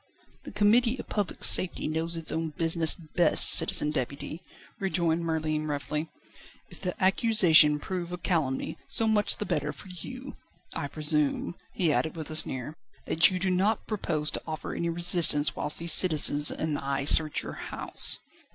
"The 0.45 0.51
Committee 0.51 0.97
of 0.97 1.07
Public 1.09 1.43
Safety 1.43 1.87
knows 1.87 2.17
its 2.17 2.31
own 2.31 2.49
business 2.57 2.95
best, 2.95 3.51
Citizen 3.51 3.91
Deputy," 3.91 4.41
rejoined 4.79 5.23
Merlin 5.23 5.67
roughly. 5.67 6.09
"If 6.69 6.81
the 6.81 6.99
accusation 6.99 7.79
prove 7.79 8.11
a 8.11 8.17
calumny, 8.17 8.79
so 8.87 9.05
much 9.07 9.37
the 9.37 9.45
better 9.45 9.71
for 9.71 9.89
you. 9.89 10.37
I 10.73 10.87
presume," 10.87 11.53
he 11.75 11.93
added 11.93 12.15
with 12.15 12.31
a 12.31 12.35
sneer, 12.35 12.75
"that 13.05 13.29
you 13.29 13.37
do 13.37 13.51
not 13.51 13.85
propose 13.85 14.31
to 14.31 14.41
offer 14.47 14.73
any 14.73 14.89
resistance 14.89 15.55
whilst 15.55 15.77
these 15.77 15.93
citizens 15.93 16.49
and 16.49 16.79
I 16.79 17.05
search 17.05 17.43
your 17.43 17.53
house." 17.69 18.21